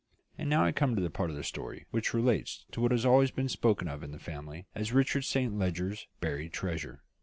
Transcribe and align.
And 0.35 0.49
now 0.49 0.65
I 0.65 0.71
come 0.71 0.95
to 0.95 1.01
the 1.03 1.11
part 1.11 1.29
of 1.29 1.35
the 1.35 1.43
story 1.43 1.85
which 1.91 2.11
relates 2.11 2.65
to 2.71 2.81
what 2.81 2.89
has 2.91 3.05
always 3.05 3.29
been 3.29 3.47
spoken 3.47 3.87
of 3.87 4.01
in 4.01 4.09
the 4.11 4.17
family 4.17 4.65
as 4.73 4.91
Richard 4.93 5.25
Saint 5.25 5.59
Leger's 5.59 6.07
buried 6.19 6.53
treasure. 6.53 7.03